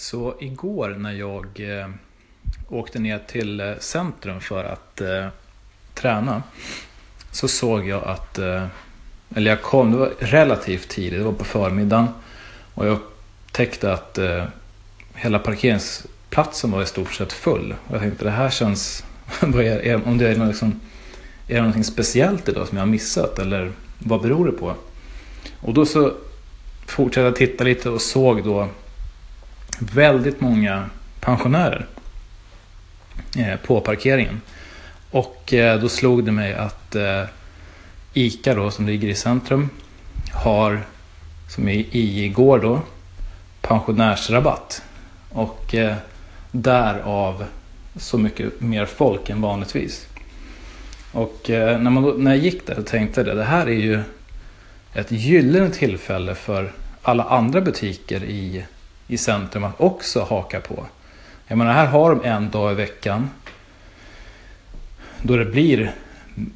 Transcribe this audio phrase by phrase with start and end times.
[0.00, 1.88] Så igår när jag eh,
[2.68, 5.26] åkte ner till eh, centrum för att eh,
[5.94, 6.42] träna
[7.30, 8.38] så såg jag att,
[9.34, 12.08] eller jag kom, det var relativt tidigt, det var på förmiddagen
[12.74, 14.18] och jag upptäckte att
[15.14, 17.74] hela parkeringsplatsen var i stort sett full.
[17.86, 19.04] Och jag tänkte det här känns,
[19.40, 20.80] vad är, om det är, liksom,
[21.48, 24.74] är det någonting speciellt idag som jag har missat eller vad beror det på?
[25.60, 26.12] Och då så
[26.86, 28.68] fortsatte jag titta lite och såg då
[29.78, 31.86] väldigt många pensionärer
[33.36, 34.40] eh, på parkeringen.
[35.10, 37.24] Och eh, då slog det mig att eh,
[38.12, 39.70] ICA då, som ligger i centrum,
[40.32, 40.80] har,
[41.48, 41.88] som i,
[42.24, 42.80] igår då,
[43.60, 44.82] pensionärsrabatt.
[45.30, 45.74] Och
[46.50, 47.44] därav
[47.96, 50.06] så mycket mer folk än vanligtvis.
[51.12, 54.02] Och när, man, när jag gick där och tänkte jag det här är ju
[54.94, 58.64] ett gyllene tillfälle för alla andra butiker i
[59.10, 60.86] i centrum att också haka på.
[61.46, 63.30] Jag menar, här har de en dag i veckan
[65.22, 65.94] då det blir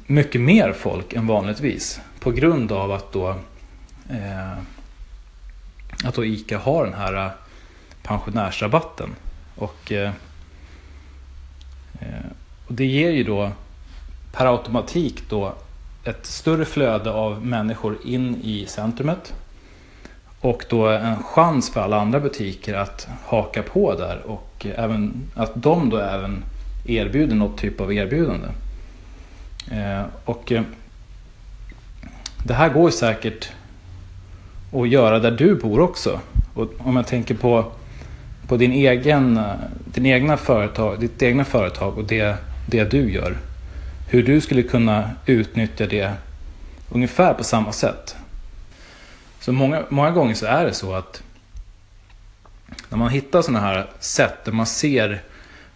[0.05, 3.29] mycket mer folk än vanligtvis på grund av att då,
[4.09, 4.57] eh,
[6.03, 7.31] att då ICA har den här eh,
[8.03, 9.09] pensionärsrabatten.
[9.55, 10.11] Och, eh,
[11.99, 12.25] eh,
[12.67, 13.51] och det ger ju då
[14.31, 15.55] per automatik då
[16.03, 19.33] ett större flöde av människor in i centrumet
[20.45, 25.51] och då en chans för alla andra butiker att haka på där och även, att
[25.55, 26.43] de då även
[26.85, 28.47] erbjuder något typ av erbjudande.
[29.71, 30.63] Eh, och eh,
[32.43, 33.49] det här går säkert
[34.73, 36.19] att göra där du bor också.
[36.53, 37.65] Och om jag tänker på,
[38.47, 39.39] på din egen,
[39.85, 42.35] din egna företag, ditt egna företag och det,
[42.65, 43.37] det du gör.
[44.09, 46.11] Hur du skulle kunna utnyttja det
[46.89, 48.15] ungefär på samma sätt.
[49.45, 51.23] Så många, många gånger så är det så att
[52.89, 55.21] när man hittar sådana här sätt där man ser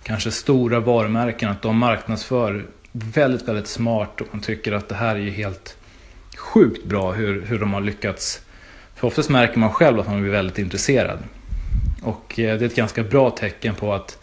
[0.03, 5.15] kanske stora varumärken att de marknadsför väldigt, väldigt smart och man tycker att det här
[5.15, 5.77] är ju helt
[6.37, 8.41] sjukt bra hur, hur de har lyckats.
[8.95, 11.19] För oftast märker man själv att man blir väldigt intresserad.
[12.03, 14.19] Och eh, det är ett ganska bra tecken på att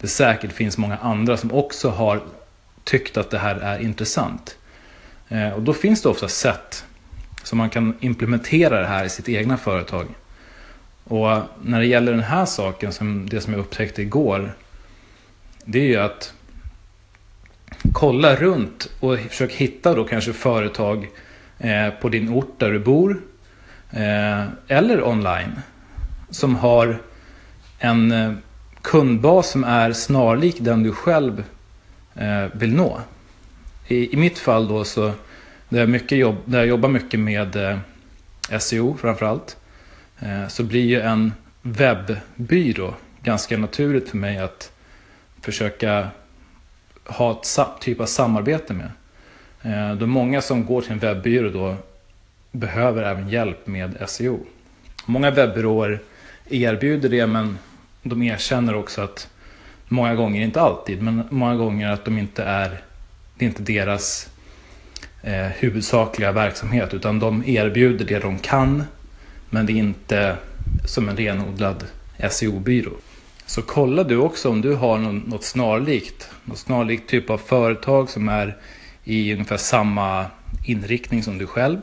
[0.00, 2.22] det säkert finns många andra som också har
[2.84, 4.56] tyckt att det här är intressant.
[5.28, 6.84] Eh, och då finns det ofta sätt
[7.42, 10.06] så man kan implementera det här i sitt egna företag.
[11.04, 14.52] Och när det gäller den här saken, som det som jag upptäckte igår.
[15.64, 16.34] Det är ju att
[17.92, 21.08] kolla runt och försök hitta då kanske företag
[21.58, 23.20] eh, på din ort där du bor.
[23.90, 25.60] Eh, eller online.
[26.30, 27.02] Som har
[27.78, 28.32] en eh,
[28.82, 31.44] kundbas som är snarlik den du själv
[32.52, 33.00] vill nå.
[33.86, 35.12] I mitt fall då så
[35.70, 39.56] där jag, mycket jobb, där jag jobbar mycket med eh, SEO framförallt.
[40.20, 41.32] Eh, så blir ju en
[41.62, 44.72] webbyrå ganska naturligt för mig att
[45.40, 46.08] försöka
[47.04, 48.90] ha ett typ av samarbete med.
[49.62, 51.76] Eh, då många som går till en webbyrå då
[52.52, 54.46] behöver även hjälp med SEO.
[55.06, 56.00] Många webbyråer
[56.50, 57.58] erbjuder det men
[58.02, 59.28] de erkänner också att
[59.88, 62.80] många gånger, inte alltid, men många gånger att de inte är,
[63.38, 64.30] det är inte deras
[65.22, 68.84] eh, huvudsakliga verksamhet utan de erbjuder det de kan
[69.50, 70.36] men det är inte
[70.84, 71.84] som en renodlad
[72.30, 72.92] SEO-byrå.
[73.46, 78.28] Så kolla du också om du har något snarlikt, något snarlikt typ av företag som
[78.28, 78.56] är
[79.04, 80.26] i ungefär samma
[80.66, 81.78] inriktning som du själv.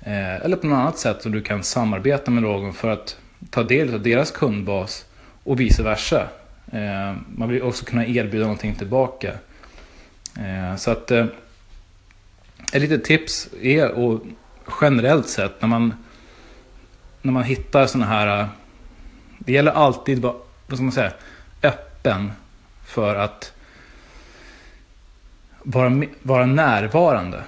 [0.00, 3.16] Eh, eller på något annat sätt som du kan samarbeta med någon för att
[3.50, 5.04] ta del av deras kundbas
[5.44, 6.28] och vice versa.
[6.72, 9.32] Eh, man vill också kunna erbjuda någonting tillbaka.
[10.38, 11.26] Eh, så att eh,
[12.72, 14.20] ett litet tips är och
[14.80, 15.94] generellt sett när man,
[17.22, 18.48] när man hittar sådana här...
[19.38, 20.34] Det gäller alltid att vara
[20.66, 21.12] vad ska man säga,
[21.62, 22.32] öppen
[22.86, 23.52] för att
[25.62, 27.42] vara, vara närvarande.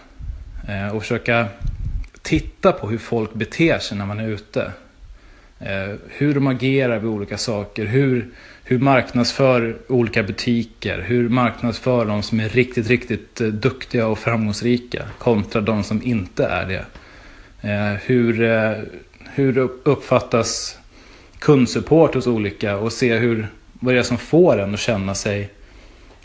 [0.69, 1.47] Eh, och försöka
[2.23, 4.73] titta på hur folk beter sig när man är ute.
[5.65, 7.87] Eh, hur de agerar vid olika saker.
[7.87, 8.29] Hur,
[8.65, 11.05] hur marknadsför olika butiker.
[11.07, 16.45] Hur marknadsför de som är riktigt, riktigt eh, duktiga och framgångsrika kontra de som inte
[16.45, 16.85] är det.
[17.69, 18.35] Eh, hur,
[19.35, 20.79] hur uppfattas
[21.39, 25.51] kundsupport hos olika och se hur, vad det är som får en att känna sig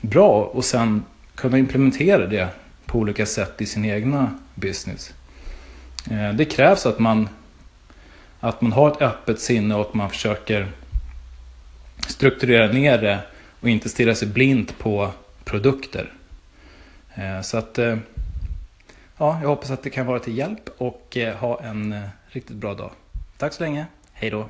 [0.01, 1.03] bra och sen
[1.35, 2.47] kunna implementera det
[2.85, 5.13] på olika sätt i sin egna business.
[6.37, 7.27] Det krävs att man
[8.39, 10.67] att man har ett öppet sinne och att man försöker
[12.07, 13.19] strukturera ner det
[13.59, 15.11] och inte stirra sig blint på
[15.43, 16.13] produkter.
[17.15, 17.97] Eh, så att eh,
[19.17, 22.73] ja, jag hoppas att det kan vara till hjälp och eh, ha en riktigt bra
[22.73, 22.91] dag.
[23.37, 24.49] Tack så länge, hej då!